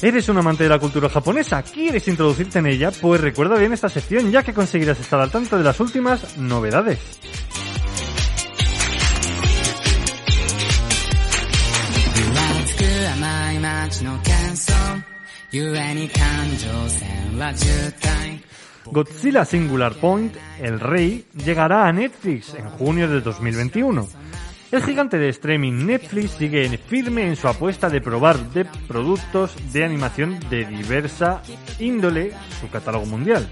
[0.00, 1.60] ¿Eres un amante de la cultura japonesa?
[1.62, 2.92] ¿Quieres introducirte en ella?
[3.00, 7.00] Pues recuerda bien esta sección ya que conseguirás estar al tanto de las últimas novedades.
[18.84, 24.08] Godzilla Singular Point, El Rey, llegará a Netflix en junio de 2021.
[24.70, 29.82] El gigante de streaming Netflix sigue firme en su apuesta de probar de productos de
[29.82, 31.40] animación de diversa
[31.78, 33.48] índole su catálogo mundial.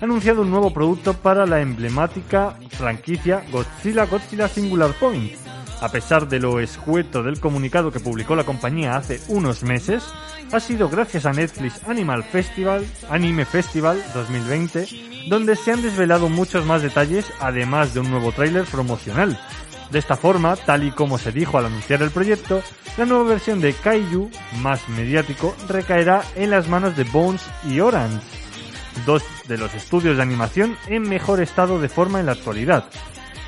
[0.00, 5.32] Ha anunciado un nuevo producto para la emblemática franquicia Godzilla Godzilla Singular Point.
[5.80, 10.04] A pesar de lo escueto del comunicado que publicó la compañía hace unos meses,
[10.52, 14.86] ha sido gracias a Netflix Animal Festival, Anime Festival 2020,
[15.28, 19.36] donde se han desvelado muchos más detalles, además de un nuevo tráiler promocional.
[19.90, 22.62] De esta forma, tal y como se dijo al anunciar el proyecto,
[22.96, 24.30] la nueva versión de Kaiju,
[24.60, 28.24] más mediático, recaerá en las manos de Bones y Orange,
[29.04, 32.84] dos de los estudios de animación en mejor estado de forma en la actualidad.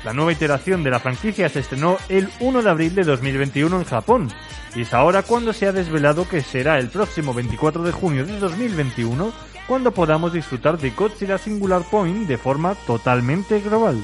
[0.03, 3.85] La nueva iteración de la franquicia se estrenó el 1 de abril de 2021 en
[3.85, 4.29] Japón,
[4.75, 8.37] y es ahora cuando se ha desvelado que será el próximo 24 de junio de
[8.39, 9.31] 2021
[9.65, 14.03] cuando podamos disfrutar de Godzilla Singular Point de forma totalmente global.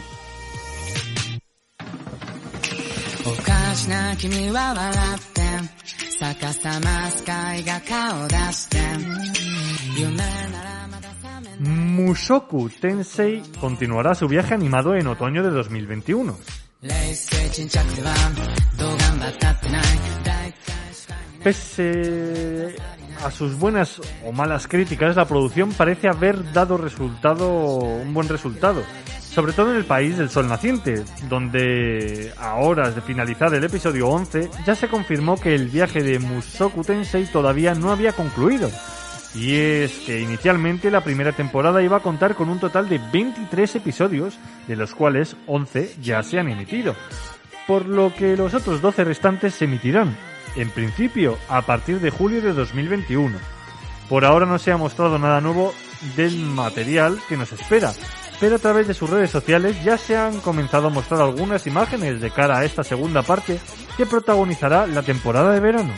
[11.60, 16.36] Mushoku Tensei continuará su viaje animado en otoño de 2021.
[21.44, 22.76] Pese
[23.24, 28.82] a sus buenas o malas críticas, la producción parece haber dado resultado, un buen resultado,
[29.40, 34.10] sobre todo en el país del sol naciente, donde a horas de finalizar el episodio
[34.10, 38.70] 11 ya se confirmó que el viaje de Musoku Tensei todavía no había concluido.
[39.34, 43.78] Y es que inicialmente la primera temporada iba a contar con un total de 23
[43.78, 46.94] episodios, de los cuales 11 ya se han emitido,
[47.66, 50.18] por lo que los otros 12 restantes se emitirán,
[50.58, 53.38] en principio a partir de julio de 2021.
[54.10, 55.74] Por ahora no se ha mostrado nada nuevo
[56.18, 57.94] del material que nos espera,
[58.40, 62.22] pero a través de sus redes sociales ya se han comenzado a mostrar algunas imágenes
[62.22, 63.60] de cara a esta segunda parte
[63.98, 65.94] que protagonizará la temporada de verano.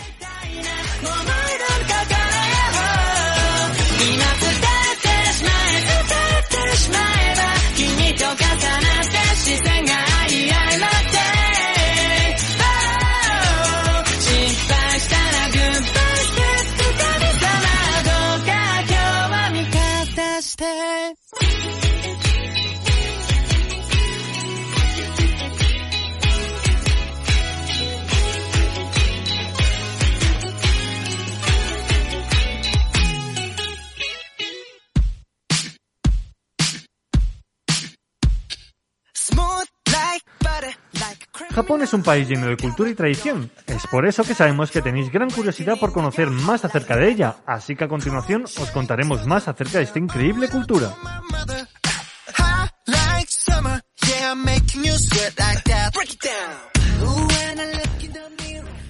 [41.53, 43.51] Japón es un país lleno de cultura y tradición.
[43.67, 47.37] Es por eso que sabemos que tenéis gran curiosidad por conocer más acerca de ella,
[47.45, 50.95] así que a continuación os contaremos más acerca de esta increíble cultura.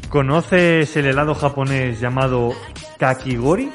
[0.10, 2.54] ¿Conoces el helado japonés llamado
[3.00, 3.72] kakigori?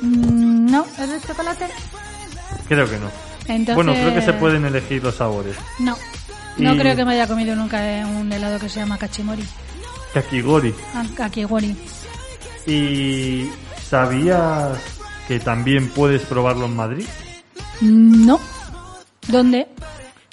[0.00, 1.66] Mm, no, ¿es de chocolate?
[2.68, 3.10] Creo que no.
[3.48, 3.74] Entonces...
[3.74, 5.56] Bueno, creo que se pueden elegir los sabores.
[5.78, 5.96] No,
[6.58, 9.44] no Y- creo que me haya comido nunca un helado que se llama kachimori.
[10.14, 10.74] Kakigori.
[10.94, 11.76] Ah, kakigori.
[12.66, 13.48] Y
[13.88, 14.78] ¿Sabías
[15.28, 17.06] que también puedes probarlo en Madrid?
[17.80, 18.40] No.
[19.28, 19.68] ¿Dónde?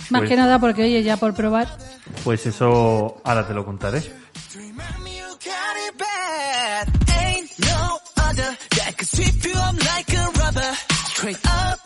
[0.10, 1.78] Más Pues- que nada porque, oye, ya por probar.
[2.24, 4.02] Pues eso ahora te lo contaré.
[4.02, 6.88] You got it bad.
[7.20, 8.00] Ain't no
[8.30, 10.76] other that could sweep you up like a rubber.
[11.10, 11.80] Straight up,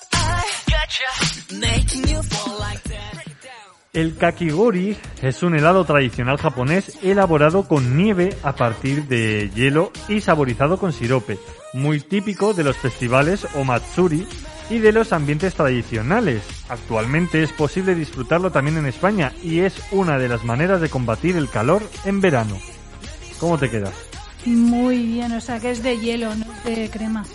[3.98, 10.22] El kakigori es un helado tradicional japonés elaborado con nieve a partir de hielo y
[10.22, 11.40] saborizado con sirope,
[11.74, 14.28] muy típico de los festivales o matsuri
[14.70, 16.44] y de los ambientes tradicionales.
[16.70, 21.36] Actualmente es posible disfrutarlo también en España y es una de las maneras de combatir
[21.36, 22.56] el calor en verano.
[23.40, 23.96] ¿Cómo te quedas?
[24.46, 27.26] Muy bien, o sea que es de hielo, no es de crema.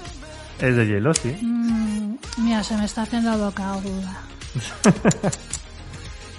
[0.61, 1.37] Es de hielo, sí.
[1.43, 4.17] Mm, mira, se me está haciendo la boca duda.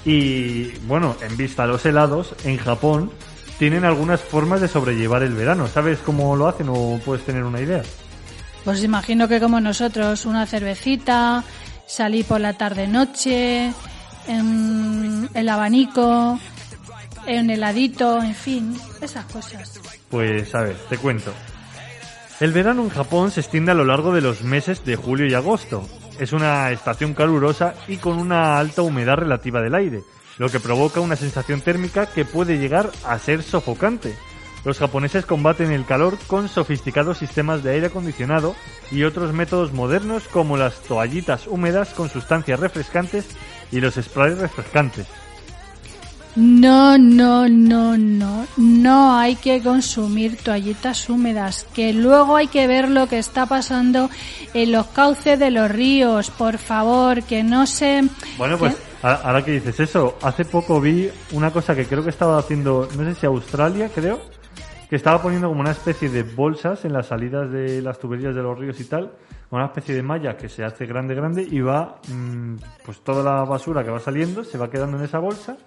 [0.06, 3.12] Y bueno, en vista a los helados, en Japón
[3.58, 5.68] tienen algunas formas de sobrellevar el verano.
[5.68, 7.84] ¿Sabes cómo lo hacen o puedes tener una idea?
[8.64, 11.44] Pues imagino que como nosotros, una cervecita,
[11.86, 13.72] salir por la tarde-noche,
[14.28, 16.40] en el abanico,
[17.26, 19.80] en heladito, en fin, esas cosas.
[20.10, 21.34] Pues a ver, te cuento.
[22.40, 25.34] El verano en Japón se extiende a lo largo de los meses de julio y
[25.34, 25.88] agosto.
[26.20, 30.04] Es una estación calurosa y con una alta humedad relativa del aire,
[30.38, 34.16] lo que provoca una sensación térmica que puede llegar a ser sofocante.
[34.64, 38.56] Los japoneses combaten el calor con sofisticados sistemas de aire acondicionado
[38.92, 43.28] y otros métodos modernos como las toallitas húmedas con sustancias refrescantes
[43.72, 45.08] y los sprays refrescantes.
[46.36, 48.48] No, no, no, no.
[48.58, 51.66] No hay que consumir toallitas húmedas.
[51.76, 54.10] Que luego hay que ver lo que está pasando
[54.54, 56.32] en los cauces de los ríos.
[56.32, 58.02] Por favor, que no se...
[58.38, 62.40] Bueno, pues ahora que dices eso, hace poco vi una cosa que creo que estaba
[62.40, 64.22] haciendo, no sé si Australia, creo,
[64.90, 68.42] que estaba poniendo como una especie de bolsas en las salidas de las tuberías de
[68.42, 69.12] los ríos y tal,
[69.52, 73.44] una especie de malla que se hace grande, grande y va, mm, pues toda la
[73.44, 75.58] basura que va saliendo se va quedando en esa bolsa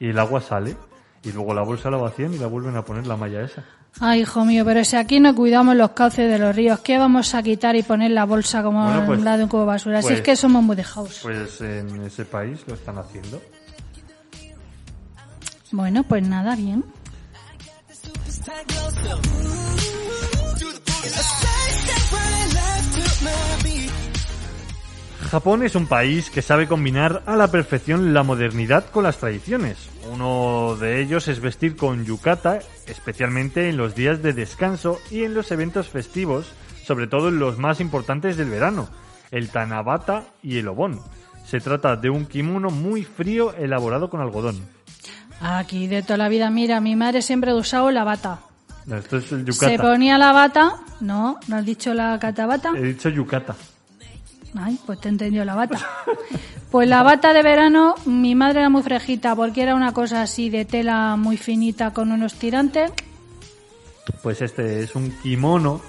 [0.00, 0.76] y el agua sale.
[1.22, 3.62] Y luego la bolsa la vacían y la vuelven a poner la malla esa.
[4.00, 7.34] Ay, hijo mío, pero si aquí no cuidamos los cauces de los ríos, ¿qué vamos
[7.34, 9.66] a quitar y poner la bolsa como Bueno, pues- en la de un cubo de
[9.66, 10.00] basura?
[10.00, 11.20] si pues- es que somos muy dejados.
[11.22, 13.40] Pues en ese país lo están haciendo.
[15.72, 16.84] Bueno, pues nada, bien.
[25.30, 29.88] Japón es un país que sabe combinar a la perfección la modernidad con las tradiciones.
[30.12, 35.34] Uno de ellos es vestir con yukata, especialmente en los días de descanso y en
[35.34, 36.50] los eventos festivos,
[36.84, 38.88] sobre todo en los más importantes del verano,
[39.30, 40.98] el Tanabata y el Obon.
[41.46, 44.58] Se trata de un kimono muy frío elaborado con algodón.
[45.40, 48.40] Aquí de toda la vida, mira, mi madre siempre ha usado la bata.
[48.86, 49.82] No, Esto es el Se yukata.
[49.82, 52.72] ponía la bata, no, ¿no has dicho la catabata?
[52.76, 53.54] He dicho yukata.
[54.54, 55.78] Ay, pues te he entendido la bata.
[56.70, 60.50] Pues la bata de verano, mi madre era muy frejita porque era una cosa así
[60.50, 62.92] de tela muy finita con unos tirantes.
[64.22, 65.80] Pues este es un kimono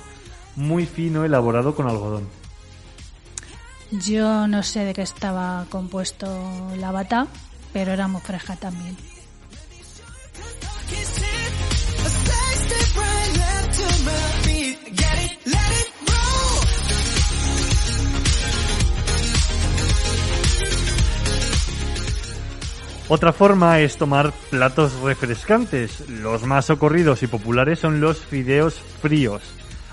[0.55, 2.27] muy fino elaborado con algodón.
[3.91, 6.27] Yo no sé de qué estaba compuesto
[6.77, 7.27] la bata,
[7.73, 8.97] pero era muy fresca también.
[23.13, 26.07] Otra forma es tomar platos refrescantes.
[26.07, 29.41] Los más socorridos y populares son los fideos fríos.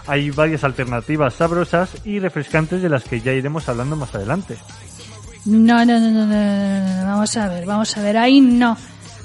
[0.06, 4.56] Hay varias alternativas sabrosas y refrescantes de las que ya iremos hablando más adelante.
[5.46, 8.76] No, no, no, no, no, no, no, vamos a ver, vamos a ver, ahí no,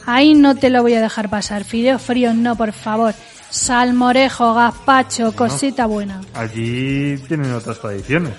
[0.07, 3.13] ahí no te lo voy a dejar pasar, fideos fríos no, por favor,
[3.51, 6.19] salmorejo, gazpacho, cosita buena.
[6.33, 8.33] Allí tienen otras tradiciones.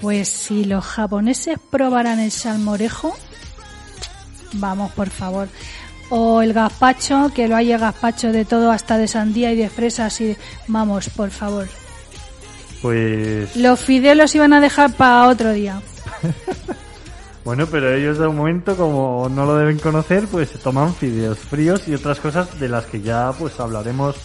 [0.00, 3.16] Pues si los japoneses probaran el salmorejo,
[4.60, 5.48] vamos, por favor.
[6.08, 9.68] O el gazpacho, que lo hay el gazpacho de todo, hasta de sandía y de
[9.68, 10.36] fresas y
[10.68, 11.68] vamos, por favor.
[12.82, 15.80] Pues Los fideos los iban a dejar para otro día.
[17.44, 21.94] bueno, pero ellos de momento como no lo deben conocer, pues toman fideos fríos y
[21.94, 24.16] otras cosas de las que ya pues hablaremos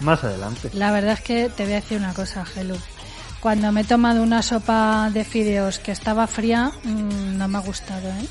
[0.00, 0.70] más adelante.
[0.72, 2.76] La verdad es que te voy a decir una cosa, Gelu.
[3.40, 7.60] Cuando me he tomado una sopa de fideos que estaba fría, mm, no me ha
[7.60, 8.26] gustado, ¿eh?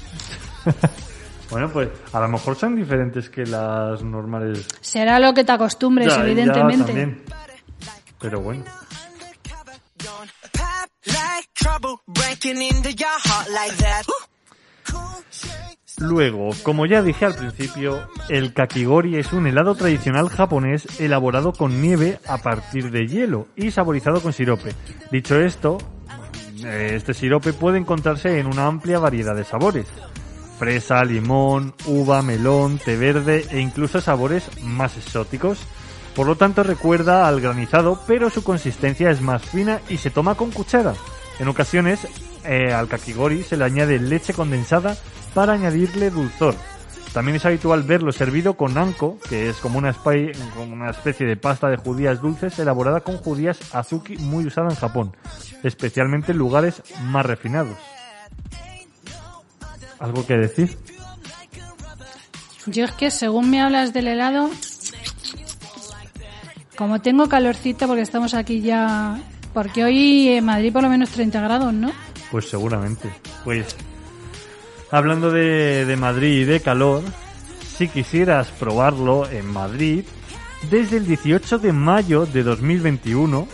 [1.50, 6.10] Bueno, pues a lo mejor son diferentes que las normales Será lo que te acostumbres,
[6.10, 6.86] Ya, ya evidentemente.
[6.86, 7.24] también.
[8.20, 8.63] Pero bueno.
[16.00, 21.82] Luego, como ya dije al principio, el kakigori es un helado tradicional japonés elaborado con
[21.82, 24.74] nieve a partir de hielo y saborizado con sirope.
[25.12, 25.80] Dicho esto,
[26.63, 29.88] este sirope puede encontrarse en una amplia variedad de sabores.
[30.58, 35.60] Fresa, limón, uva, melón, té verde e incluso sabores más exóticos.
[36.16, 40.36] Por lo tanto recuerda al granizado, pero su consistencia es más fina y se toma
[40.36, 40.96] con cuchara.
[41.40, 42.08] En ocasiones
[42.44, 44.98] eh, al kakigori se le añade leche condensada
[45.34, 46.56] para añadirle dulzor.
[47.14, 51.78] También es habitual verlo servido con anko, que es como una, especie de pasta de
[51.78, 55.16] judías dulces elaborada con judías azuki muy usada en Japón,
[55.64, 57.78] especialmente en lugares más refinados.
[60.00, 60.77] ¿Algo que decir?
[62.66, 64.50] Yo es que según me hablas del helado,
[66.77, 69.20] como tengo calorcito porque estamos aquí ya,
[69.54, 71.92] porque hoy en Madrid por lo menos 30 grados, ¿no?
[72.30, 73.10] Pues seguramente.
[73.44, 73.75] Pues
[74.92, 77.04] hablando de, de Madrid y de calor,
[77.77, 80.04] si quisieras probarlo en Madrid,
[80.70, 83.48] desde el 18 de mayo de 2021,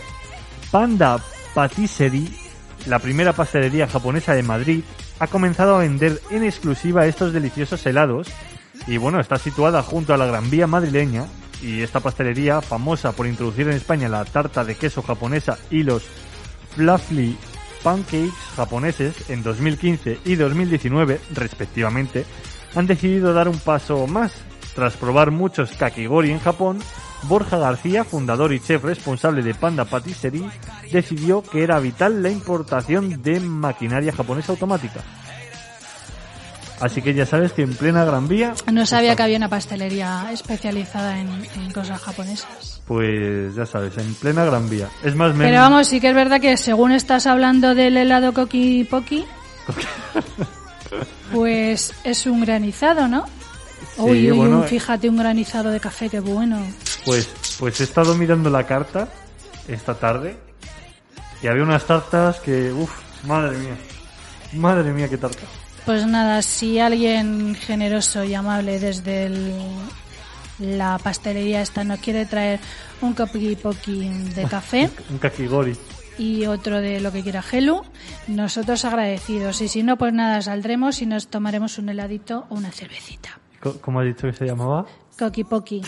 [0.70, 1.18] Panda
[1.54, 2.28] Patisserie,
[2.86, 4.82] la primera pastelería japonesa de Madrid,
[5.18, 8.28] ha comenzado a vender en exclusiva estos deliciosos helados
[8.86, 11.26] y bueno, está situada junto a la Gran Vía madrileña
[11.62, 16.04] y esta pastelería, famosa por introducir en España la tarta de queso japonesa y los
[16.74, 17.36] fluffy
[17.82, 22.24] pancakes japoneses en 2015 y 2019, respectivamente,
[22.74, 24.34] han decidido dar un paso más.
[24.74, 26.80] Tras probar muchos kakigori en Japón,
[27.28, 30.48] Borja García, fundador y chef responsable de Panda Patisserie,
[30.92, 35.00] decidió que era vital la importación de maquinaria japonesa automática.
[36.80, 38.52] Así que ya sabes que en plena Gran Vía...
[38.70, 42.82] No sabía está- que había una pastelería especializada en, en cosas japonesas.
[42.86, 44.88] Pues ya sabes, en plena Gran Vía.
[45.02, 48.34] Es más, me- Pero vamos, sí que es verdad que según estás hablando del helado
[48.34, 49.24] Koki Poki,
[51.32, 53.24] pues es un granizado, ¿no?
[53.96, 56.58] uy, uy, bueno, uy, fíjate, un granizado de café, qué bueno.
[57.04, 59.08] Pues, pues he estado mirando la carta
[59.68, 60.36] esta tarde
[61.42, 62.90] y había unas tartas que, uff,
[63.26, 63.76] madre mía,
[64.54, 65.42] madre mía, qué tarta.
[65.84, 69.52] Pues nada, si alguien generoso y amable desde el-
[70.58, 72.60] la pastelería esta nos quiere traer
[73.02, 73.54] un Poki
[74.34, 75.76] de café Un kakigori.
[76.16, 77.82] y otro de lo que quiera Gelu,
[78.28, 79.60] nosotros agradecidos.
[79.60, 83.30] Y si no, pues nada, saldremos y nos tomaremos un heladito o una cervecita.
[83.82, 84.86] ¿Cómo has dicho que se llamaba?
[85.50, 85.82] Poki.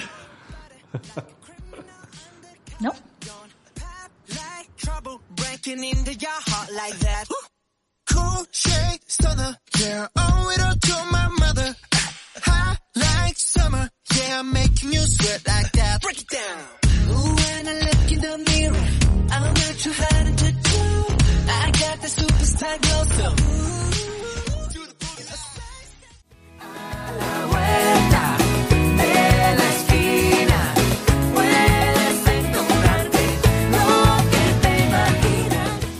[2.80, 2.92] ¿No?
[5.30, 7.24] breaking into your heart like that.
[8.10, 11.76] Cool shade stunner, yeah, owe it all to my mother.
[12.42, 16.02] High like summer, yeah, I'm making you sweat like that.
[16.02, 16.58] Break it down.
[17.08, 18.86] When I look in the mirror,
[19.30, 20.82] I'm not too hard to do.
[21.48, 23.95] I got the superstar glow, so.